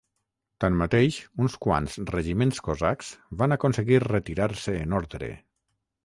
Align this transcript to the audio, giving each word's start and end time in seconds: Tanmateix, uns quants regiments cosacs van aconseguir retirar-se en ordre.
Tanmateix, 0.63 1.17
uns 1.47 1.57
quants 1.65 1.97
regiments 2.11 2.61
cosacs 2.67 3.09
van 3.41 3.55
aconseguir 3.59 3.99
retirar-se 4.05 4.75
en 4.87 4.97
ordre. 5.01 5.29